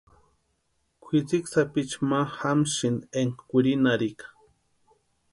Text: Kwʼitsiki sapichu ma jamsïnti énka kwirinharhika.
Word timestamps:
Kwʼitsiki 1.03 1.49
sapichu 1.53 1.99
ma 2.09 2.19
jamsïnti 2.37 3.05
énka 3.19 3.41
kwirinharhika. 3.49 4.27